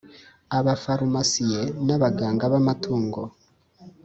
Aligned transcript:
abafarumasiye 0.57 1.61
n 1.85 1.89
abaganga 1.95 2.43
b 2.51 2.53
amatungo 2.61 3.21